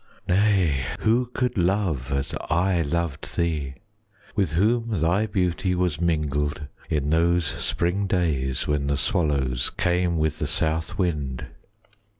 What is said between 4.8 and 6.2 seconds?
thy beauty was